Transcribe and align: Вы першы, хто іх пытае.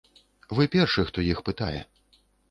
Вы 0.59 0.63
першы, 0.75 1.03
хто 1.09 1.25
іх 1.33 1.43
пытае. 1.49 1.79